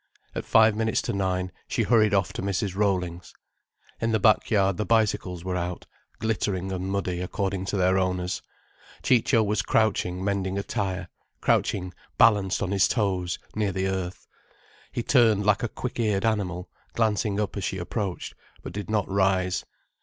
[0.33, 2.75] At five minutes to nine, she hurried off to Mrs.
[2.75, 3.35] Rollings.
[3.99, 5.85] In the back yard the bicycles were out,
[6.17, 8.41] glittering and muddy according to their owners.
[9.03, 11.07] Ciccio was crouching mending a tire,
[11.39, 14.25] crouching balanced on his toes, near the earth.
[14.91, 18.33] He turned like a quick eared animal glancing up as she approached,
[18.63, 19.65] but did not rise.